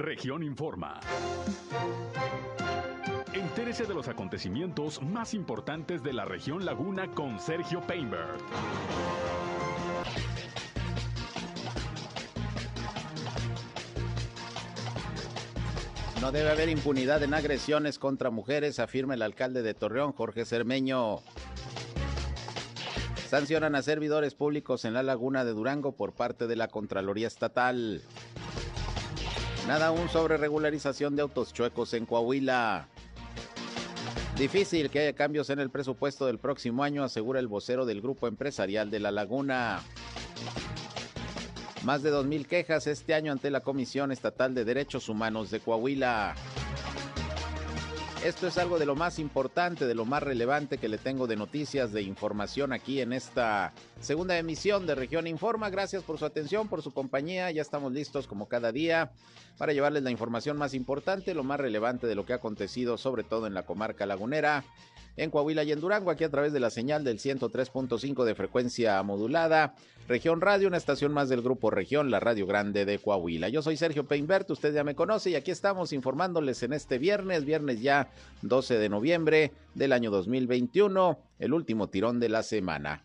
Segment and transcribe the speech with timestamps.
[0.00, 0.98] Región Informa.
[3.34, 8.38] Entérese de los acontecimientos más importantes de la región Laguna con Sergio Painberg.
[16.22, 21.18] No debe haber impunidad en agresiones contra mujeres, afirma el alcalde de Torreón, Jorge Cermeño.
[23.28, 28.02] Sancionan a servidores públicos en la laguna de Durango por parte de la Contraloría Estatal.
[29.70, 32.88] Nada aún sobre regularización de autos chuecos en Coahuila.
[34.36, 38.26] Difícil que haya cambios en el presupuesto del próximo año, asegura el vocero del grupo
[38.26, 39.80] empresarial de La Laguna.
[41.84, 46.34] Más de 2.000 quejas este año ante la Comisión Estatal de Derechos Humanos de Coahuila.
[48.24, 51.36] Esto es algo de lo más importante, de lo más relevante que le tengo de
[51.36, 55.70] noticias, de información aquí en esta segunda emisión de Región Informa.
[55.70, 57.50] Gracias por su atención, por su compañía.
[57.50, 59.12] Ya estamos listos como cada día
[59.56, 63.24] para llevarles la información más importante, lo más relevante de lo que ha acontecido, sobre
[63.24, 64.64] todo en la comarca lagunera
[65.16, 69.02] en Coahuila y en Durango, aquí a través de la señal del 103.5 de frecuencia
[69.02, 69.74] modulada.
[70.08, 73.48] Región Radio, una estación más del grupo Región, la Radio Grande de Coahuila.
[73.48, 77.44] Yo soy Sergio Peinbert, usted ya me conoce y aquí estamos informándoles en este viernes,
[77.44, 78.10] viernes ya
[78.42, 83.04] 12 de noviembre del año 2021, el último tirón de la semana.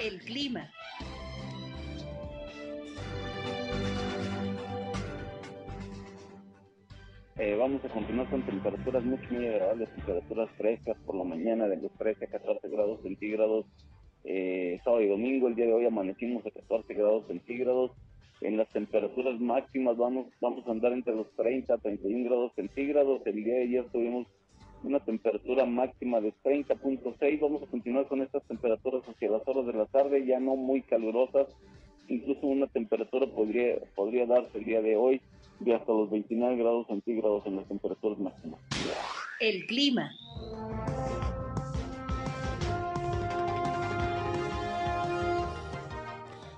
[0.00, 0.73] El clima.
[7.36, 11.78] Eh, vamos a continuar con temperaturas mucho muy agradables, temperaturas frescas por la mañana de
[11.78, 13.66] los 13 a 14 grados centígrados.
[14.22, 17.90] Eh, sábado y domingo, el día de hoy amanecimos a 14 grados centígrados.
[18.40, 23.26] En las temperaturas máximas vamos, vamos a andar entre los 30 a 31 grados centígrados.
[23.26, 24.28] El día de ayer tuvimos
[24.84, 27.40] una temperatura máxima de 30.6.
[27.40, 30.82] Vamos a continuar con estas temperaturas hacia las horas de la tarde, ya no muy
[30.82, 31.48] calurosas.
[32.06, 35.20] Incluso una temperatura podría, podría darse el día de hoy
[35.60, 38.60] de hasta los 29 grados centígrados en las temperaturas máximas.
[39.40, 40.10] El clima.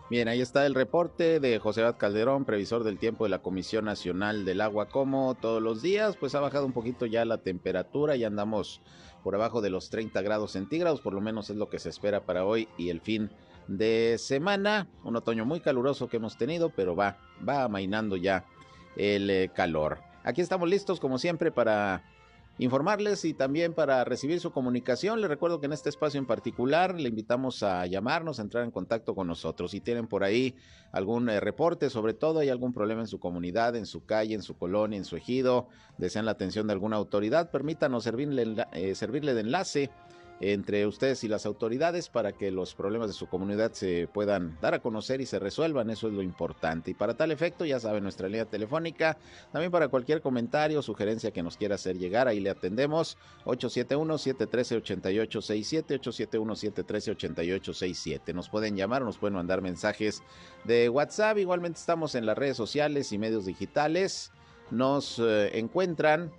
[0.09, 3.87] Bien, ahí está el reporte de José Abad Calderón, previsor del tiempo de la Comisión
[3.87, 4.89] Nacional del Agua.
[4.89, 8.81] Como todos los días, pues ha bajado un poquito ya la temperatura, ya andamos
[9.25, 12.21] por abajo de los 30 grados centígrados, por lo menos es lo que se espera
[12.21, 13.31] para hoy y el fin
[13.67, 14.87] de semana.
[15.03, 18.45] Un otoño muy caluroso que hemos tenido, pero va, va amainando ya
[18.97, 19.99] el eh, calor.
[20.25, 22.03] Aquí estamos listos como siempre para
[22.59, 25.21] informarles y también para recibir su comunicación.
[25.21, 28.71] Les recuerdo que en este espacio en particular le invitamos a llamarnos, a entrar en
[28.71, 29.71] contacto con nosotros.
[29.71, 30.55] Si tienen por ahí
[30.93, 34.43] algún eh, reporte, sobre todo hay algún problema en su comunidad, en su calle, en
[34.43, 35.69] su colonia, en su ejido,
[35.99, 39.91] desean la atención de alguna autoridad, permítanos servirle, eh, servirle de enlace
[40.41, 44.75] entre ustedes y las autoridades para que los problemas de su comunidad se puedan dar
[44.75, 45.89] a conocer y se resuelvan.
[45.89, 46.91] Eso es lo importante.
[46.91, 49.17] Y para tal efecto, ya saben, nuestra línea telefónica,
[49.53, 55.99] también para cualquier comentario o sugerencia que nos quiera hacer llegar, ahí le atendemos 871-713-8867,
[56.01, 58.35] 871-713-8867.
[58.35, 60.23] Nos pueden llamar nos pueden mandar mensajes
[60.65, 61.39] de WhatsApp.
[61.39, 64.33] Igualmente estamos en las redes sociales y medios digitales.
[64.71, 66.33] Nos eh, encuentran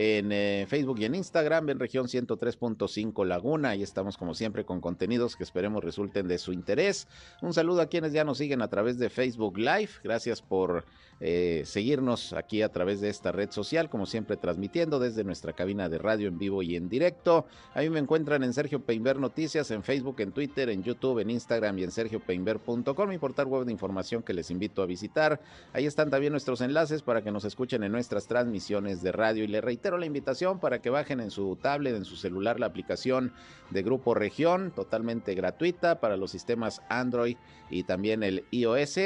[0.00, 3.70] en eh, Facebook y en Instagram, en región 103.5 Laguna.
[3.70, 7.08] Ahí estamos como siempre con contenidos que esperemos resulten de su interés.
[7.42, 9.90] Un saludo a quienes ya nos siguen a través de Facebook Live.
[10.04, 10.84] Gracias por
[11.18, 15.88] eh, seguirnos aquí a través de esta red social, como siempre transmitiendo desde nuestra cabina
[15.88, 17.46] de radio en vivo y en directo.
[17.74, 21.76] Ahí me encuentran en Sergio Peinber Noticias, en Facebook, en Twitter, en YouTube, en Instagram
[21.76, 25.40] y en sergiopeinber.com, mi portal web de información que les invito a visitar.
[25.72, 29.48] Ahí están también nuestros enlaces para que nos escuchen en nuestras transmisiones de radio y
[29.48, 33.32] le reitero la invitación para que bajen en su tablet, en su celular la aplicación
[33.70, 37.36] de Grupo Región, totalmente gratuita para los sistemas Android
[37.70, 38.98] y también el iOS.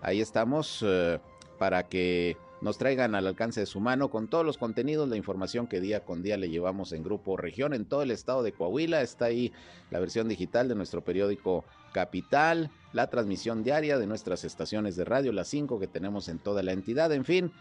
[0.00, 0.82] Ahí estamos.
[0.82, 1.20] Eh,
[1.58, 5.66] para que nos traigan al alcance de su mano con todos los contenidos, la información
[5.66, 9.02] que día con día le llevamos en Grupo Región en todo el estado de Coahuila.
[9.02, 9.52] Está ahí
[9.90, 15.32] la versión digital de nuestro periódico Capital, la transmisión diaria de nuestras estaciones de radio,
[15.32, 17.52] las cinco que tenemos en toda la entidad, en fin.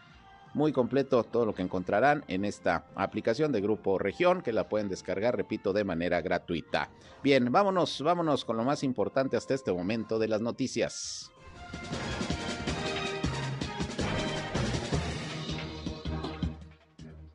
[0.54, 4.88] Muy completo todo lo que encontrarán en esta aplicación de Grupo Región que la pueden
[4.88, 6.92] descargar, repito, de manera gratuita.
[7.24, 11.32] Bien, vámonos, vámonos con lo más importante hasta este momento de las noticias.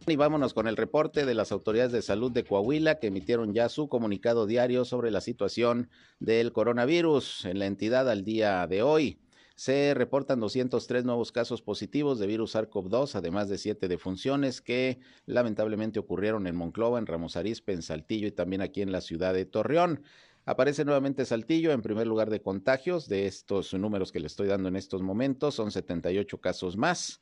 [0.06, 3.68] Y vámonos con el reporte de las autoridades de salud de Coahuila que emitieron ya
[3.68, 9.18] su comunicado diario sobre la situación del coronavirus en la entidad al día de hoy.
[9.58, 15.98] Se reportan 203 nuevos casos positivos de virus SARS-CoV-2, además de siete defunciones que lamentablemente
[15.98, 19.46] ocurrieron en Monclova, en Ramos Arizpe, en Saltillo y también aquí en la ciudad de
[19.46, 20.04] Torreón.
[20.44, 23.08] Aparece nuevamente Saltillo en primer lugar de contagios.
[23.08, 27.20] De estos números que le estoy dando en estos momentos, son 78 casos más.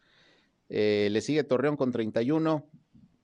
[0.69, 2.67] Eh, le sigue Torreón con 31.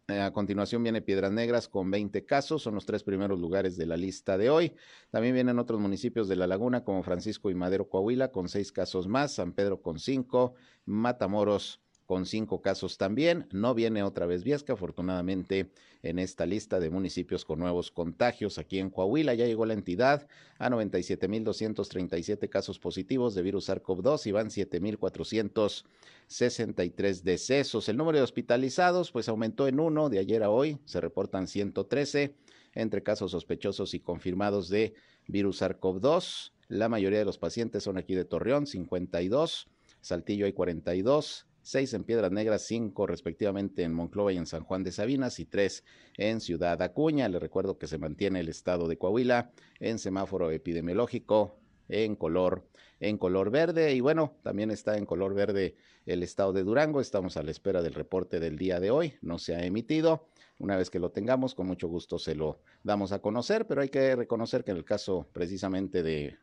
[0.08, 3.86] Eh, a continuación viene Piedras Negras con 20 casos, son los tres primeros lugares de
[3.86, 4.74] la lista de hoy.
[5.10, 9.06] También vienen otros municipios de La Laguna como Francisco y Madero, Coahuila, con seis casos
[9.06, 10.54] más, San Pedro con cinco,
[10.84, 13.46] Matamoros con cinco casos también.
[13.52, 15.70] No viene otra vez Viesca, afortunadamente
[16.02, 18.58] en esta lista de municipios con nuevos contagios.
[18.58, 20.26] Aquí en Coahuila ya llegó la entidad
[20.58, 27.88] a 97.237 casos positivos de virus SARS-CoV-2 y van 7.463 decesos.
[27.88, 32.34] El número de hospitalizados pues aumentó en uno de ayer a hoy, se reportan 113
[32.74, 34.92] entre casos sospechosos y confirmados de
[35.28, 36.52] virus SARS-CoV-2.
[36.68, 39.68] La mayoría de los pacientes son aquí de Torreón, 52,
[40.00, 44.82] Saltillo hay 42, seis en Piedras Negras, cinco respectivamente en Monclova y en San Juan
[44.82, 45.84] de Sabinas y tres
[46.16, 47.28] en Ciudad Acuña.
[47.28, 49.50] Le recuerdo que se mantiene el estado de Coahuila
[49.80, 51.56] en semáforo epidemiológico
[51.88, 52.64] en color
[53.00, 55.74] en color verde y bueno, también está en color verde
[56.06, 57.00] el estado de Durango.
[57.00, 60.28] Estamos a la espera del reporte del día de hoy, no se ha emitido.
[60.58, 63.88] Una vez que lo tengamos, con mucho gusto se lo damos a conocer, pero hay
[63.88, 66.36] que reconocer que en el caso precisamente de,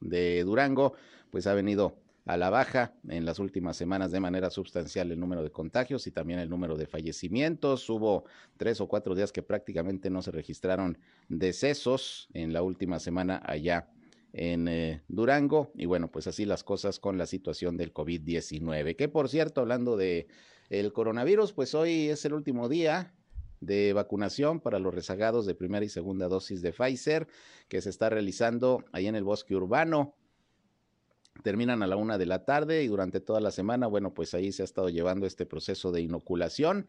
[0.00, 0.92] de Durango,
[1.30, 1.96] pues ha venido
[2.28, 6.10] a la baja en las últimas semanas de manera sustancial el número de contagios y
[6.10, 7.88] también el número de fallecimientos.
[7.88, 8.24] Hubo
[8.58, 10.98] tres o cuatro días que prácticamente no se registraron
[11.30, 13.88] decesos en la última semana allá
[14.34, 15.72] en eh, Durango.
[15.74, 18.94] Y bueno, pues así las cosas con la situación del COVID-19.
[18.94, 20.26] Que por cierto, hablando de
[20.68, 23.14] el coronavirus, pues hoy es el último día
[23.60, 27.26] de vacunación para los rezagados de primera y segunda dosis de Pfizer
[27.68, 30.14] que se está realizando ahí en el bosque urbano
[31.42, 34.52] terminan a la una de la tarde y durante toda la semana, bueno, pues ahí
[34.52, 36.88] se ha estado llevando este proceso de inoculación.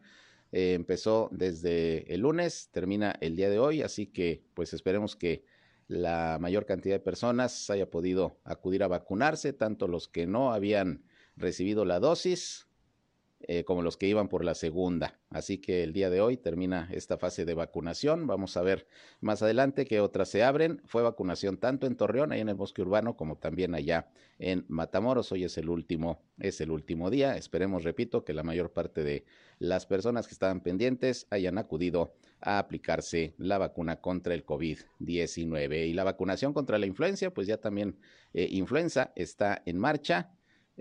[0.52, 5.44] Eh, empezó desde el lunes, termina el día de hoy, así que pues esperemos que
[5.86, 11.04] la mayor cantidad de personas haya podido acudir a vacunarse, tanto los que no habían
[11.36, 12.69] recibido la dosis
[13.48, 15.18] eh, como los que iban por la segunda.
[15.30, 18.26] Así que el día de hoy termina esta fase de vacunación.
[18.26, 18.86] Vamos a ver
[19.20, 20.82] más adelante qué otras se abren.
[20.84, 25.32] Fue vacunación tanto en Torreón, ahí en el bosque urbano, como también allá en Matamoros.
[25.32, 27.36] Hoy es el último, es el último día.
[27.36, 29.24] Esperemos, repito, que la mayor parte de
[29.58, 35.88] las personas que estaban pendientes hayan acudido a aplicarse la vacuna contra el COVID-19.
[35.88, 37.96] Y la vacunación contra la influencia, pues ya también
[38.34, 40.30] eh, influenza está en marcha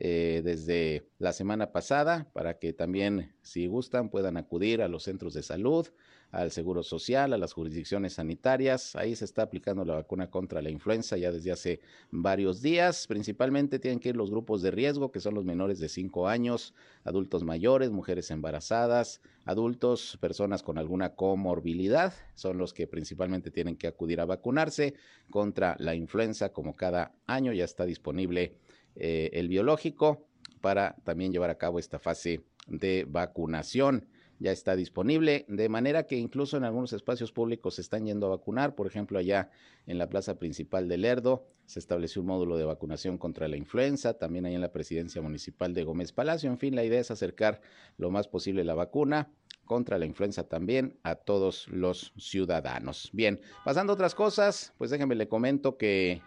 [0.02, 5.34] eh, desde la semana pasada para que también, si gustan, puedan acudir a los centros
[5.34, 5.90] de salud,
[6.32, 8.96] al Seguro Social, a las jurisdicciones sanitarias.
[8.96, 11.82] Ahí se está aplicando la vacuna contra la influenza ya desde hace
[12.12, 13.08] varios días.
[13.08, 16.74] Principalmente tienen que ir los grupos de riesgo, que son los menores de 5 años,
[17.04, 23.88] adultos mayores, mujeres embarazadas, adultos, personas con alguna comorbilidad, son los que principalmente tienen que
[23.88, 24.94] acudir a vacunarse
[25.30, 28.56] contra la influenza, como cada año ya está disponible
[29.00, 30.28] eh, el biológico
[30.62, 34.08] para también llevar a cabo esta fase de vacunación.
[34.42, 38.30] Ya está disponible, de manera que incluso en algunos espacios públicos se están yendo a
[38.30, 38.74] vacunar.
[38.74, 39.50] Por ejemplo, allá
[39.86, 44.18] en la plaza principal de Lerdo se estableció un módulo de vacunación contra la influenza,
[44.18, 46.50] también ahí en la presidencia municipal de Gómez Palacio.
[46.50, 47.62] En fin, la idea es acercar
[47.98, 49.30] lo más posible la vacuna
[49.66, 53.10] contra la influenza también a todos los ciudadanos.
[53.14, 56.22] Bien, pasando a otras cosas, pues déjenme le comento que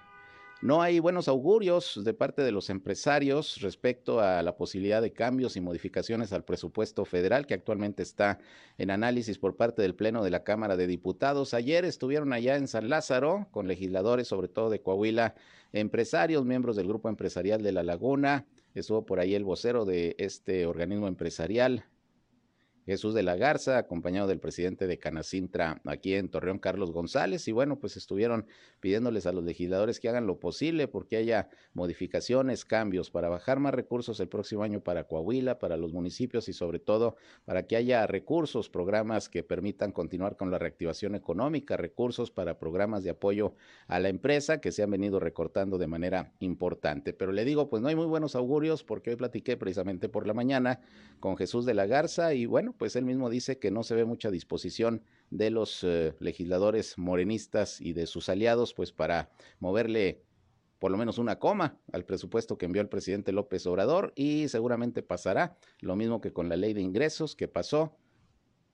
[0.62, 5.56] no hay buenos augurios de parte de los empresarios respecto a la posibilidad de cambios
[5.56, 8.38] y modificaciones al presupuesto federal que actualmente está
[8.78, 11.52] en análisis por parte del Pleno de la Cámara de Diputados.
[11.52, 15.34] Ayer estuvieron allá en San Lázaro con legisladores, sobre todo de Coahuila,
[15.72, 18.46] empresarios, miembros del Grupo Empresarial de La Laguna.
[18.72, 21.86] Estuvo por ahí el vocero de este organismo empresarial,
[22.86, 27.52] Jesús de la Garza, acompañado del presidente de Canacintra aquí en Torreón, Carlos González, y
[27.52, 28.46] bueno, pues estuvieron
[28.80, 33.74] pidiéndoles a los legisladores que hagan lo posible porque haya modificaciones, cambios para bajar más
[33.74, 38.06] recursos el próximo año para Coahuila, para los municipios y sobre todo para que haya
[38.06, 43.54] recursos, programas que permitan continuar con la reactivación económica, recursos para programas de apoyo
[43.86, 47.12] a la empresa que se han venido recortando de manera importante.
[47.12, 50.34] Pero le digo, pues no hay muy buenos augurios porque hoy platiqué precisamente por la
[50.34, 50.80] mañana
[51.20, 54.04] con Jesús de la Garza y bueno, pues él mismo dice que no se ve
[54.04, 60.22] mucha disposición de los eh, legisladores morenistas y de sus aliados, pues para moverle
[60.78, 65.02] por lo menos una coma al presupuesto que envió el presidente López Obrador y seguramente
[65.02, 67.96] pasará lo mismo que con la ley de ingresos que pasó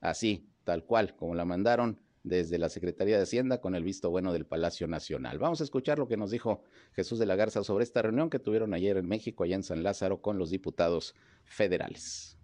[0.00, 4.32] así, tal cual, como la mandaron desde la Secretaría de Hacienda con el visto bueno
[4.32, 5.38] del Palacio Nacional.
[5.38, 6.62] Vamos a escuchar lo que nos dijo
[6.92, 9.82] Jesús de la Garza sobre esta reunión que tuvieron ayer en México, allá en San
[9.82, 11.14] Lázaro, con los diputados
[11.44, 12.37] federales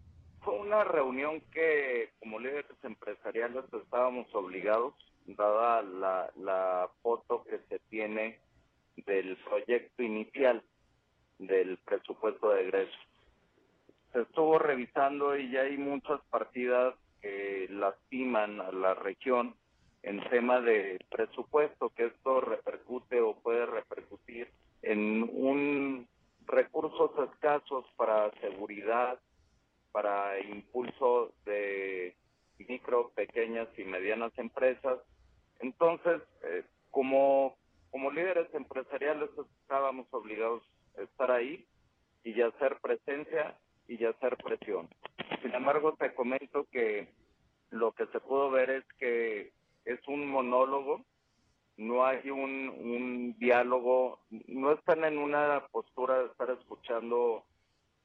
[0.65, 4.95] una reunión que como líderes empresariales estábamos obligados
[5.27, 8.41] dada la, la foto que se tiene
[8.97, 10.63] del proyecto inicial
[11.39, 12.99] del presupuesto de egreso.
[14.13, 19.55] Se estuvo revisando y ya hay muchas partidas que lastiman a la región
[20.03, 24.49] en tema de presupuesto, que esto repercute o puede repercutir
[24.83, 26.07] en un
[26.47, 29.19] recursos escasos para seguridad,
[29.95, 32.17] para impulso de
[32.59, 34.99] micro, pequeñas y medianas empresas.
[35.61, 37.57] Entonces, eh, como,
[37.93, 39.31] como líderes empresariales
[39.63, 40.65] estábamos obligados
[40.99, 41.65] a estar ahí
[42.25, 44.89] y ya hacer presencia y ya hacer presión.
[45.43, 47.07] Sin embargo, te comento que
[47.71, 49.53] lo que se pudo ver es que
[49.85, 51.05] es un monólogo,
[51.77, 57.45] no hay un diálogo, no están en una postura de estar escuchando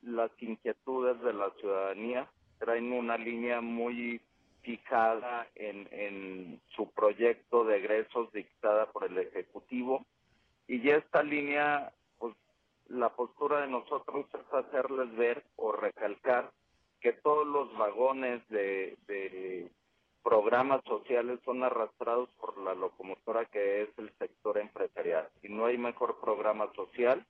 [0.10, 2.28] las inquietudes de la ciudadanía,
[2.60, 4.22] traen una línea muy
[4.62, 10.06] fijada en, en su proyecto de egresos dictada por el Ejecutivo.
[10.68, 12.36] Y ya esta línea, pues
[12.88, 16.51] la postura de nosotros es hacerles ver o recalcar
[17.01, 19.72] que todos los vagones de, de
[20.24, 25.30] programas sociales son arrastrados por la locomotora que es el sector empresarial.
[25.42, 27.25] Y no hay mejor programa social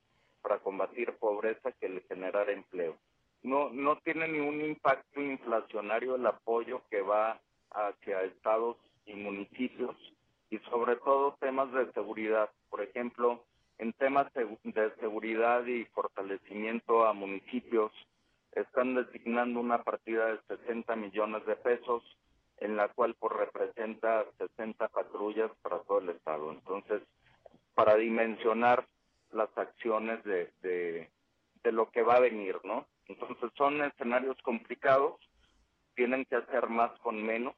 [0.50, 2.96] para combatir pobreza que el generar empleo.
[3.44, 7.40] No, no tiene ni un impacto inflacionario el apoyo que va
[7.70, 8.76] hacia estados
[9.06, 9.94] y municipios
[10.50, 12.50] y sobre todo temas de seguridad.
[12.68, 13.44] Por ejemplo,
[13.78, 17.92] en temas de seguridad y fortalecimiento a municipios,
[18.50, 22.02] están designando una partida de 60 millones de pesos,
[22.56, 26.50] en la cual pues, representa 60 patrullas para todo el estado.
[26.50, 27.02] Entonces,
[27.76, 28.84] para dimensionar
[29.32, 32.86] las acciones de, de, lo que va a venir, ¿no?
[33.06, 35.20] Entonces son escenarios complicados,
[35.94, 37.54] tienen que hacer más con menos,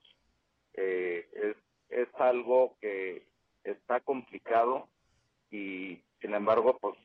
[0.74, 1.56] eh, es,
[1.88, 3.26] es algo que
[3.64, 4.88] está complicado
[5.50, 6.96] y sin embargo pues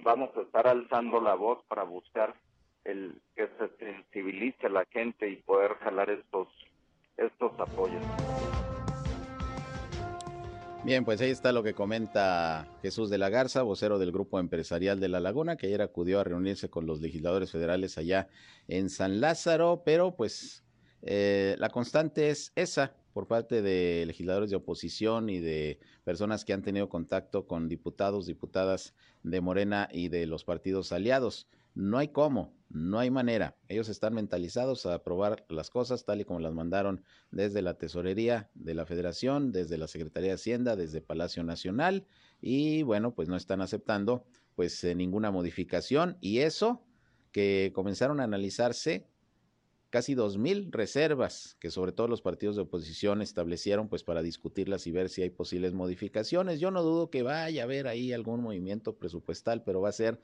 [0.00, 2.34] vamos a estar alzando la voz para buscar
[2.84, 6.48] el que se sensibilice la gente y poder jalar estos
[7.16, 8.02] estos apoyos.
[10.86, 15.00] Bien, pues ahí está lo que comenta Jesús de la Garza, vocero del Grupo Empresarial
[15.00, 18.28] de La Laguna, que ayer acudió a reunirse con los legisladores federales allá
[18.68, 20.62] en San Lázaro, pero pues
[21.02, 26.52] eh, la constante es esa por parte de legisladores de oposición y de personas que
[26.52, 31.48] han tenido contacto con diputados, diputadas de Morena y de los partidos aliados.
[31.76, 33.54] No hay cómo, no hay manera.
[33.68, 38.50] Ellos están mentalizados a aprobar las cosas tal y como las mandaron desde la Tesorería
[38.54, 42.06] de la Federación, desde la Secretaría de Hacienda, desde Palacio Nacional
[42.40, 46.82] y bueno, pues no están aceptando pues eh, ninguna modificación y eso
[47.30, 49.06] que comenzaron a analizarse
[49.90, 54.86] casi dos mil reservas que sobre todo los partidos de oposición establecieron pues para discutirlas
[54.86, 56.58] y ver si hay posibles modificaciones.
[56.58, 60.18] Yo no dudo que vaya a haber ahí algún movimiento presupuestal, pero va a ser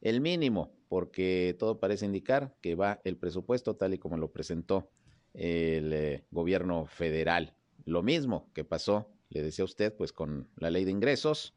[0.00, 4.90] el mínimo, porque todo parece indicar que va el presupuesto tal y como lo presentó
[5.34, 7.54] el eh, gobierno federal.
[7.84, 11.54] Lo mismo que pasó, le decía usted, pues con la ley de ingresos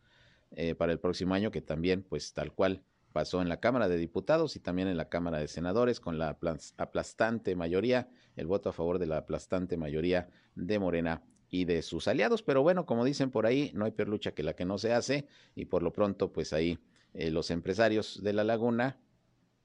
[0.52, 3.98] eh, para el próximo año, que también, pues tal cual pasó en la Cámara de
[3.98, 6.38] Diputados y también en la Cámara de Senadores con la
[6.78, 12.08] aplastante mayoría, el voto a favor de la aplastante mayoría de Morena y de sus
[12.08, 12.42] aliados.
[12.42, 14.94] Pero bueno, como dicen por ahí, no hay peor lucha que la que no se
[14.94, 16.80] hace y por lo pronto, pues ahí
[17.14, 19.00] eh, los empresarios de la laguna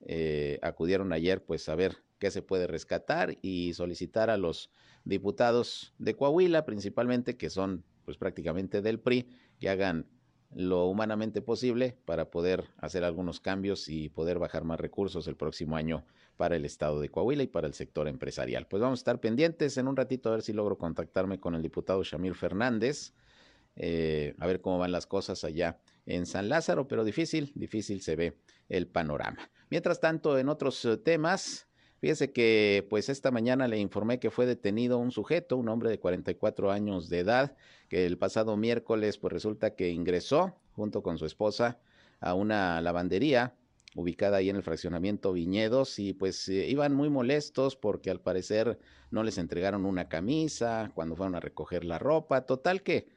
[0.00, 4.70] eh, acudieron ayer pues a ver qué se puede rescatar y solicitar a los
[5.04, 9.28] diputados de Coahuila principalmente que son pues prácticamente del PRI
[9.58, 10.06] que hagan
[10.54, 15.76] lo humanamente posible para poder hacer algunos cambios y poder bajar más recursos el próximo
[15.76, 18.66] año para el estado de Coahuila y para el sector empresarial.
[18.66, 21.62] Pues vamos a estar pendientes en un ratito a ver si logro contactarme con el
[21.62, 23.12] diputado Shamir Fernández,
[23.80, 28.16] eh, a ver cómo van las cosas allá en San Lázaro, pero difícil, difícil se
[28.16, 28.36] ve
[28.68, 29.50] el panorama.
[29.70, 31.68] Mientras tanto, en otros eh, temas,
[32.00, 36.00] fíjese que pues esta mañana le informé que fue detenido un sujeto, un hombre de
[36.00, 37.56] 44 años de edad,
[37.88, 41.78] que el pasado miércoles pues resulta que ingresó junto con su esposa
[42.20, 43.54] a una lavandería
[43.94, 48.78] ubicada ahí en el fraccionamiento Viñedos y pues eh, iban muy molestos porque al parecer
[49.10, 53.08] no les entregaron una camisa cuando fueron a recoger la ropa, total que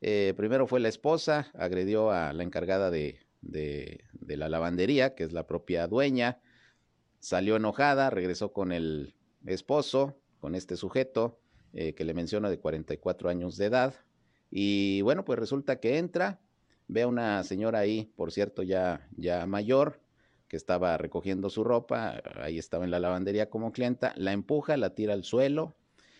[0.00, 4.00] eh, primero fue la esposa, agredió a la encargada de, de,
[4.36, 6.38] la lavandería, que es la propia dueña,
[7.18, 9.14] salió enojada, regresó con el
[9.46, 11.38] esposo, con este sujeto
[11.72, 13.94] eh, que le menciona de 44 años de edad,
[14.50, 16.40] y bueno, pues resulta que entra,
[16.88, 20.00] ve a una señora ahí, por cierto, ya, ya mayor,
[20.48, 24.96] que estaba recogiendo su ropa, ahí estaba en la lavandería como clienta, la empuja, la
[24.96, 25.76] tira al suelo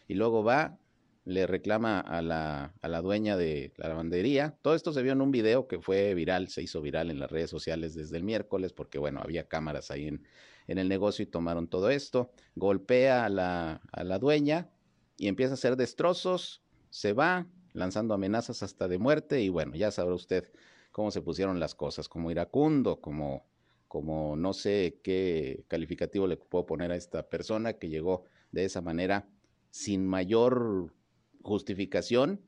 [0.06, 0.78] y luego va
[1.24, 4.56] le reclama a la, a la dueña de la lavandería.
[4.62, 7.30] Todo esto se vio en un video que fue viral, se hizo viral en las
[7.30, 10.24] redes sociales desde el miércoles, porque bueno, había cámaras ahí en,
[10.66, 12.30] en el negocio y tomaron todo esto.
[12.54, 14.70] Golpea a la, a la dueña
[15.16, 19.90] y empieza a hacer destrozos, se va lanzando amenazas hasta de muerte y bueno, ya
[19.90, 20.50] sabrá usted
[20.90, 23.46] cómo se pusieron las cosas, como iracundo, como,
[23.86, 28.80] como no sé qué calificativo le puedo poner a esta persona que llegó de esa
[28.80, 29.28] manera
[29.70, 30.92] sin mayor
[31.42, 32.40] justificación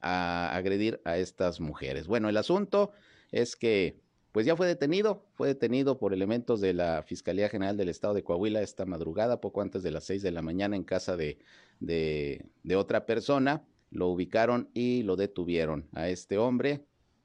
[0.00, 2.06] a agredir a estas mujeres.
[2.06, 2.92] Bueno, el asunto
[3.32, 3.98] es que
[4.32, 8.22] pues ya fue detenido, fue detenido por elementos de la Fiscalía General del Estado de
[8.22, 11.38] Coahuila esta madrugada, poco antes de las seis de la mañana, en casa de,
[11.80, 13.64] de, de otra persona.
[13.90, 16.84] Lo ubicaron y lo detuvieron a este hombre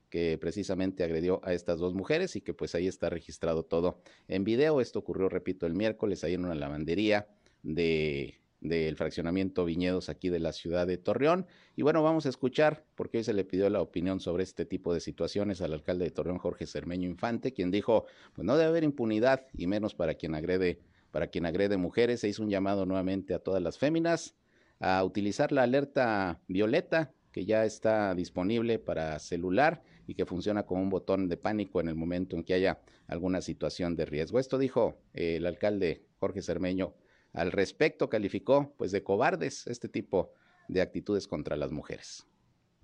[0.09, 4.43] que precisamente agredió a estas dos mujeres y que pues ahí está registrado todo en
[4.43, 4.79] video.
[4.79, 7.27] Esto ocurrió, repito, el miércoles ahí en una lavandería
[7.63, 11.47] de del fraccionamiento Viñedos aquí de la ciudad de Torreón.
[11.75, 14.93] Y bueno, vamos a escuchar, porque hoy se le pidió la opinión sobre este tipo
[14.93, 18.83] de situaciones al alcalde de Torreón, Jorge Cermeño Infante, quien dijo, pues no debe haber
[18.83, 22.21] impunidad y menos para quien agrede, para quien agrede mujeres.
[22.21, 24.35] Se hizo un llamado nuevamente a todas las féminas
[24.79, 30.81] a utilizar la alerta violeta que ya está disponible para celular y que funciona como
[30.81, 34.39] un botón de pánico en el momento en que haya alguna situación de riesgo.
[34.39, 36.93] Esto dijo el alcalde Jorge Cermeño
[37.33, 40.31] al respecto calificó pues de cobardes este tipo
[40.67, 42.27] de actitudes contra las mujeres.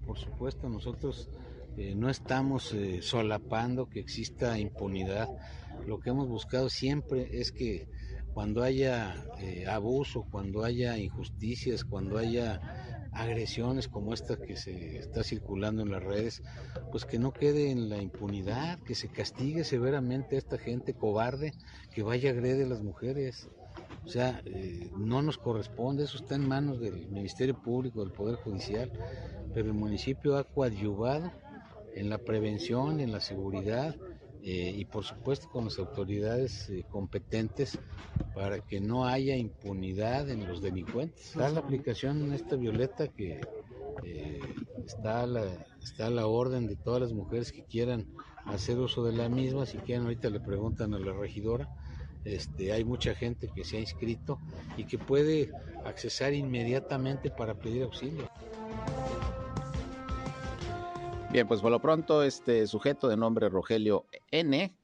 [0.05, 1.29] Por supuesto, nosotros
[1.77, 5.29] eh, no estamos eh, solapando que exista impunidad.
[5.85, 7.87] Lo que hemos buscado siempre es que
[8.33, 15.23] cuando haya eh, abuso, cuando haya injusticias, cuando haya agresiones como esta que se está
[15.23, 16.43] circulando en las redes,
[16.91, 21.53] pues que no quede en la impunidad, que se castigue severamente a esta gente cobarde
[21.93, 23.49] que vaya a agredir a las mujeres.
[24.07, 28.37] O sea, eh, no nos corresponde, eso está en manos del Ministerio Público, del Poder
[28.37, 28.89] Judicial,
[29.53, 31.29] pero el municipio ha coadyuvado
[31.93, 33.97] en la prevención, en la seguridad
[34.43, 37.77] eh, y por supuesto con las autoridades eh, competentes
[38.33, 41.25] para que no haya impunidad en los delincuentes.
[41.25, 43.41] Está la aplicación en esta violeta que
[44.85, 45.43] está, la,
[45.83, 48.07] está la orden de todas las mujeres que quieran
[48.45, 51.67] hacer uso de la misma, si quieren ahorita le preguntan a la regidora
[52.27, 54.39] este, hay mucha gente que se ha inscrito
[54.75, 55.49] y que puede
[55.85, 58.29] accesar inmediatamente para pedir auxilio.
[61.31, 64.75] Bien, pues por lo pronto este sujeto de nombre Rogelio N,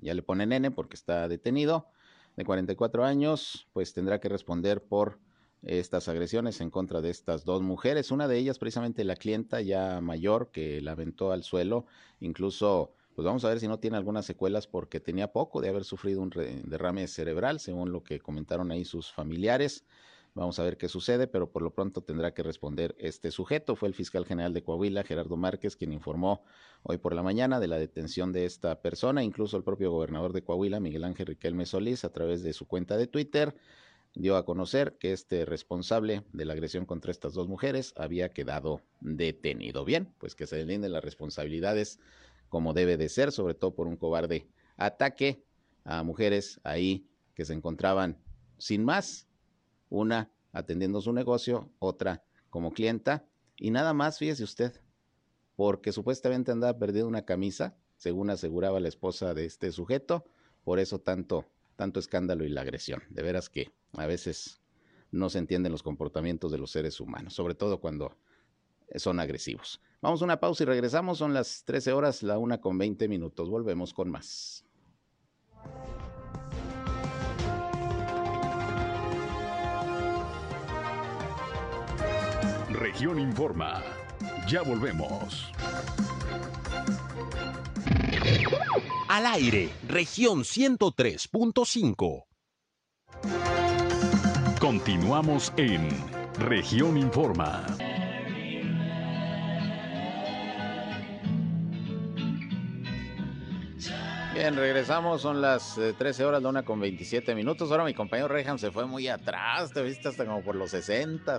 [0.00, 1.88] ya le ponen N porque está detenido,
[2.36, 5.18] de 44 años, pues tendrá que responder por
[5.62, 8.10] estas agresiones en contra de estas dos mujeres.
[8.10, 11.86] Una de ellas, precisamente la clienta ya mayor que la aventó al suelo,
[12.20, 15.84] incluso pues vamos a ver si no tiene algunas secuelas porque tenía poco de haber
[15.84, 19.86] sufrido un derrame cerebral, según lo que comentaron ahí sus familiares.
[20.34, 23.74] Vamos a ver qué sucede, pero por lo pronto tendrá que responder este sujeto.
[23.74, 26.44] Fue el fiscal general de Coahuila, Gerardo Márquez, quien informó
[26.82, 29.24] hoy por la mañana de la detención de esta persona.
[29.24, 32.98] Incluso el propio gobernador de Coahuila, Miguel Ángel Riquelme Solís, a través de su cuenta
[32.98, 33.56] de Twitter,
[34.14, 38.82] dio a conocer que este responsable de la agresión contra estas dos mujeres había quedado
[39.00, 39.86] detenido.
[39.86, 41.98] Bien, pues que se deslinden las responsabilidades
[42.48, 45.44] como debe de ser, sobre todo por un cobarde ataque
[45.84, 48.18] a mujeres ahí que se encontraban
[48.58, 49.28] sin más,
[49.88, 54.80] una atendiendo su negocio, otra como clienta, y nada más, fíjese usted,
[55.54, 60.24] porque supuestamente andaba perdiendo una camisa, según aseguraba la esposa de este sujeto,
[60.64, 63.02] por eso tanto, tanto escándalo y la agresión.
[63.10, 64.60] De veras que a veces
[65.10, 68.16] no se entienden los comportamientos de los seres humanos, sobre todo cuando
[68.94, 69.80] son agresivos.
[70.00, 71.18] Vamos a una pausa y regresamos.
[71.18, 73.50] Son las 13 horas, la una con 20 minutos.
[73.50, 74.64] Volvemos con más.
[82.70, 83.82] Región Informa.
[84.48, 85.50] Ya volvemos.
[89.08, 92.24] Al aire, región 103.5.
[94.60, 95.88] Continuamos en
[96.38, 97.64] región Informa.
[104.36, 107.70] Bien, regresamos, son las 13 eh, horas, de una con 27 minutos.
[107.70, 111.38] Ahora mi compañero Rehan se fue muy atrás, te viste hasta como por los 60.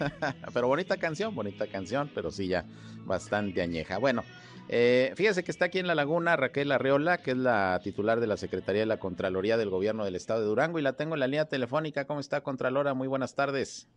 [0.54, 2.64] pero bonita canción, bonita canción, pero sí ya
[3.04, 3.98] bastante añeja.
[3.98, 4.22] Bueno,
[4.70, 8.26] eh, fíjese que está aquí en la laguna Raquel Arreola, que es la titular de
[8.26, 11.20] la Secretaría de la Contraloría del Gobierno del Estado de Durango, y la tengo en
[11.20, 12.06] la línea telefónica.
[12.06, 12.94] ¿Cómo está, Contralora?
[12.94, 13.90] Muy buenas tardes.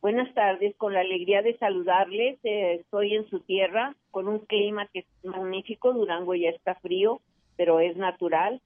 [0.00, 2.38] Buenas tardes, con la alegría de saludarles.
[2.42, 5.92] Eh, estoy en su tierra con un clima que es magnífico.
[5.92, 7.20] Durango ya está frío
[7.56, 8.60] pero es natural.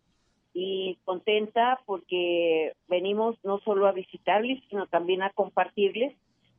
[0.52, 6.14] Y contenta porque venimos no solo a visitarles, sino también a compartirles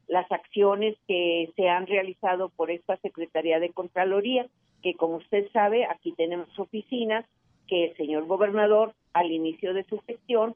[0.07, 4.47] las acciones que se han realizado por esta Secretaría de Contraloría,
[4.81, 7.25] que como usted sabe, aquí tenemos oficinas
[7.67, 10.55] que el señor gobernador al inicio de su gestión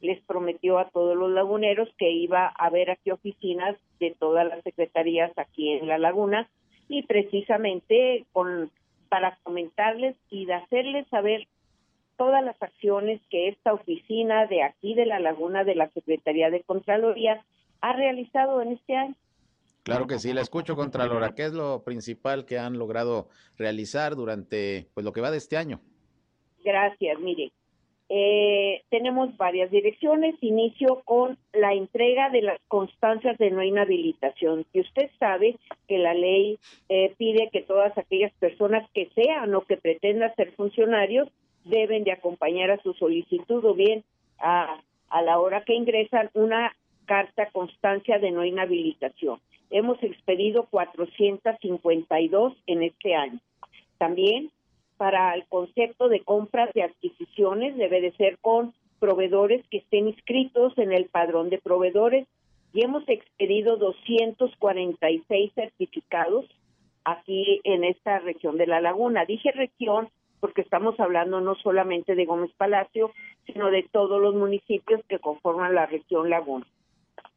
[0.00, 4.62] les prometió a todos los laguneros que iba a haber aquí oficinas de todas las
[4.62, 6.48] secretarías aquí en la laguna.
[6.88, 8.70] Y precisamente con
[9.10, 11.46] para comentarles y de hacerles saber
[12.16, 16.62] todas las acciones que esta oficina de aquí de la laguna de la Secretaría de
[16.62, 17.44] Contraloría
[17.82, 19.14] ha realizado en este año.
[19.82, 21.34] Claro que sí, la escucho, Contralora.
[21.34, 25.56] ¿Qué es lo principal que han logrado realizar durante pues lo que va de este
[25.56, 25.80] año?
[26.62, 27.50] Gracias, mire.
[28.12, 30.34] Eh, tenemos varias direcciones.
[30.40, 34.66] Inicio con la entrega de las constancias de no inhabilitación.
[34.72, 39.60] Y usted sabe que la ley eh, pide que todas aquellas personas que sean o
[39.60, 41.28] que pretendan ser funcionarios
[41.64, 44.02] deben de acompañar a su solicitud o bien
[44.40, 46.74] a, a la hora que ingresan una
[47.06, 49.38] carta constancia de no inhabilitación.
[49.70, 53.38] Hemos expedido 452 en este año.
[53.98, 54.50] También
[55.00, 60.76] para el concepto de compras de adquisiciones debe de ser con proveedores que estén inscritos
[60.76, 62.26] en el padrón de proveedores
[62.74, 66.44] y hemos expedido 246 certificados
[67.02, 69.24] aquí en esta región de la laguna.
[69.24, 73.10] Dije región porque estamos hablando no solamente de Gómez Palacio,
[73.46, 76.66] sino de todos los municipios que conforman la región laguna.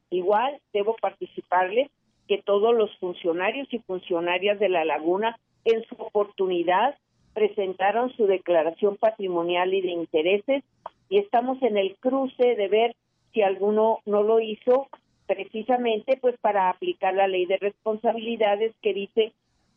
[0.10, 1.90] Igual debo participarles
[2.28, 6.98] que todos los funcionarios y funcionarias de la laguna en su oportunidad
[7.34, 10.64] presentaron su declaración patrimonial y de intereses
[11.10, 12.96] y estamos en el cruce de ver
[13.34, 14.88] si alguno no lo hizo
[15.26, 19.34] precisamente pues para aplicar la ley de responsabilidades que dice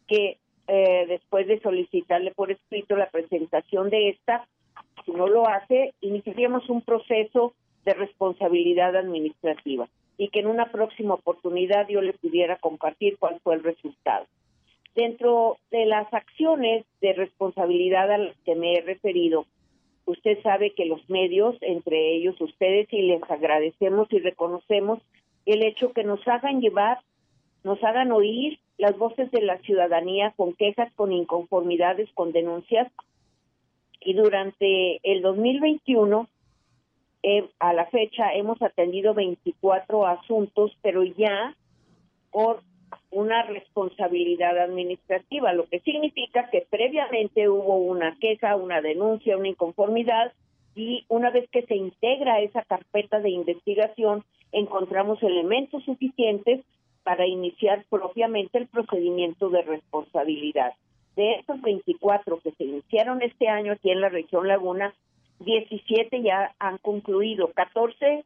[0.06, 0.38] que
[0.68, 4.46] eh, después de solicitarle por escrito la presentación de esta,
[5.04, 9.88] si no lo hace, iniciaríamos un proceso de responsabilidad administrativa
[10.18, 14.26] y que en una próxima oportunidad yo le pudiera compartir cuál fue el resultado.
[14.96, 19.44] Dentro de las acciones de responsabilidad a las que me he referido,
[20.06, 25.00] usted sabe que los medios, entre ellos ustedes, y les agradecemos y reconocemos
[25.44, 27.00] el hecho que nos hagan llevar,
[27.62, 32.90] nos hagan oír las voces de la ciudadanía con quejas, con inconformidades, con denuncias.
[34.00, 36.26] Y durante el 2021,
[37.22, 41.54] eh, a la fecha, hemos atendido 24 asuntos, pero ya
[42.30, 42.62] por
[43.10, 50.32] una responsabilidad administrativa, lo que significa que previamente hubo una queja, una denuncia, una inconformidad
[50.74, 56.60] y una vez que se integra esa carpeta de investigación, encontramos elementos suficientes
[57.02, 60.72] para iniciar propiamente el procedimiento de responsabilidad.
[61.14, 64.94] De estos 24 que se iniciaron este año aquí en la región Laguna,
[65.40, 68.24] 17 ya han concluido, 14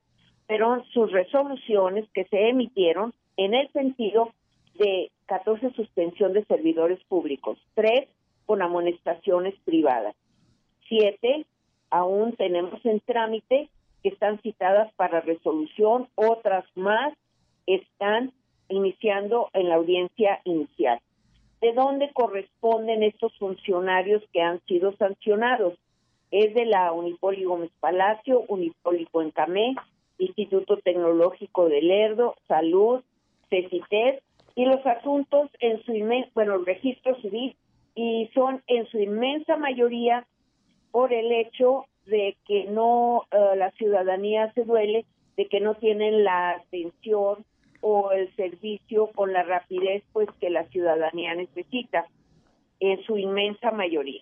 [0.51, 4.33] pero sus resoluciones que se emitieron en el sentido
[4.81, 8.09] de 14 suspensión de servidores públicos, 3
[8.47, 10.16] con amonestaciones privadas,
[10.88, 11.47] 7
[11.90, 13.69] aún tenemos en trámite
[14.03, 17.12] que están citadas para resolución, otras más
[17.66, 18.33] están
[18.69, 20.99] iniciando en la audiencia inicial.
[21.61, 25.75] ¿De dónde corresponden estos funcionarios que han sido sancionados?
[26.31, 29.75] Es de la Unipoli Gómez Palacio, Unipoli Cuencamé,
[30.16, 33.03] Instituto Tecnológico de Lerdo, Salud,
[33.51, 34.23] CECITES
[34.61, 37.57] y los asuntos en su inmensa, bueno, el registro civil,
[37.94, 40.27] y son en su inmensa mayoría
[40.90, 45.07] por el hecho de que no, eh, la ciudadanía se duele,
[45.38, 47.46] de que no tienen la atención
[47.81, 52.05] o el servicio con la rapidez pues que la ciudadanía necesita
[52.81, 54.20] en su inmensa mayoría.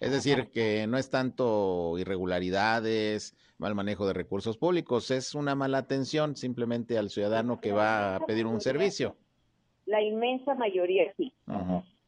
[0.00, 5.78] Es decir, que no es tanto irregularidades, mal manejo de recursos públicos, es una mala
[5.78, 9.16] atención simplemente al ciudadano que va a pedir un servicio.
[9.86, 11.32] La inmensa mayoría sí,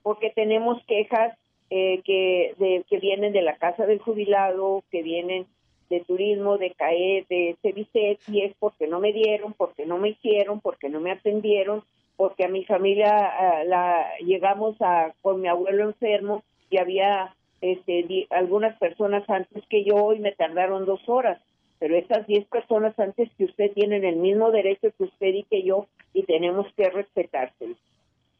[0.02, 1.36] porque tenemos quejas
[1.70, 5.46] eh, que, de, que vienen de la casa del jubilado, que vienen
[5.88, 10.10] de turismo, de CAE, de CEVICET, y es porque no me dieron, porque no me
[10.10, 11.82] hicieron, porque no me atendieron,
[12.16, 18.78] porque a mi familia la llegamos a con mi abuelo enfermo y había este, algunas
[18.78, 21.40] personas antes que yo y me tardaron dos horas,
[21.78, 25.62] pero esas diez personas antes que usted tienen el mismo derecho que usted y que
[25.62, 27.74] yo y tenemos que respetárselo.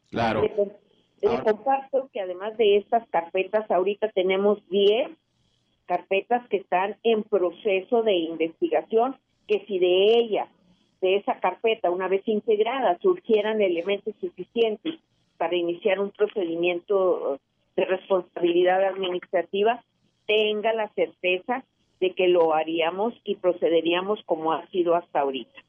[0.09, 0.41] Claro.
[1.21, 5.09] Le, comparto que además de estas carpetas, ahorita tenemos diez
[5.85, 10.47] carpetas que están en proceso de investigación, que si de ella,
[11.01, 14.95] de esa carpeta, una vez integrada, surgieran elementos suficientes
[15.37, 17.39] para iniciar un procedimiento
[17.75, 19.83] de responsabilidad administrativa,
[20.27, 21.63] tenga la certeza
[21.99, 25.63] de que lo haríamos y procederíamos como ha sido hasta ahorita.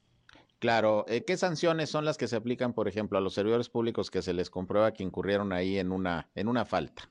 [0.60, 4.10] Claro, eh, ¿qué sanciones son las que se aplican, por ejemplo, a los servidores públicos
[4.10, 7.10] que se les comprueba que incurrieron ahí en una, en una falta?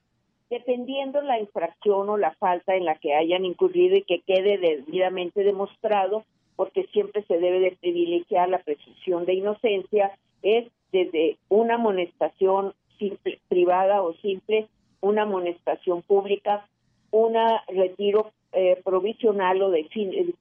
[0.51, 5.43] Dependiendo la infracción o la falta en la que hayan incurrido y que quede debidamente
[5.43, 6.25] demostrado,
[6.55, 10.11] porque siempre se debe de privilegiar la presunción de inocencia,
[10.43, 14.67] es desde una amonestación simple, privada o simple,
[15.01, 16.67] una amonestación pública,
[17.11, 17.35] un
[17.67, 19.87] retiro eh, provisional o de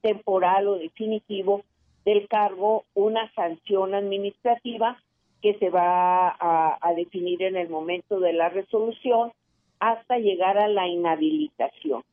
[0.01, 1.63] temporal o definitivo
[2.05, 4.97] del cargo una sanción administrativa
[5.41, 9.31] que se va a, definir en el momento de la resolución
[9.79, 12.03] hasta llegar a la inhabilitación.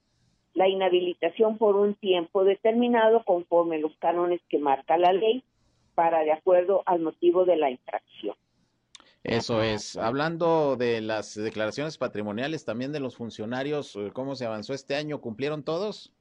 [0.54, 5.42] La inhabilitación por un tiempo determinado conforme los cánones que marca la ley
[5.94, 8.36] para de acuerdo al motivo de la infracción.
[9.26, 9.96] Eso es.
[9.96, 15.20] Hablando de las declaraciones patrimoniales también de los funcionarios, ¿cómo se avanzó este año?
[15.20, 16.12] ¿Cumplieron todos?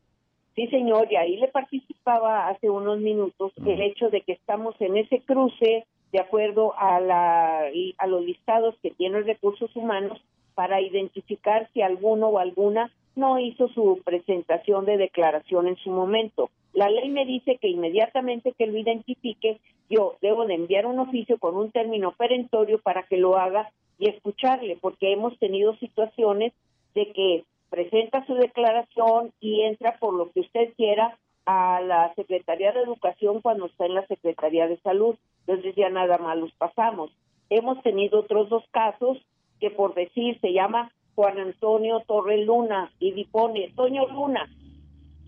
[0.55, 4.97] Sí, señor, y ahí le participaba hace unos minutos el hecho de que estamos en
[4.97, 7.65] ese cruce de acuerdo a, la,
[7.97, 10.19] a los listados que tienen recursos humanos
[10.55, 16.49] para identificar si alguno o alguna no hizo su presentación de declaración en su momento.
[16.73, 21.37] La ley me dice que inmediatamente que lo identifique, yo debo de enviar un oficio
[21.37, 26.53] con un término perentorio para que lo haga y escucharle, porque hemos tenido situaciones
[26.93, 32.71] de que presenta su declaración y entra por lo que usted quiera a la Secretaría
[32.71, 35.15] de Educación cuando está en la Secretaría de Salud.
[35.45, 37.11] Entonces ya nada más los pasamos.
[37.49, 39.17] Hemos tenido otros dos casos
[39.59, 44.49] que por decir se llama Juan Antonio Torre Luna y dispone Toño Luna.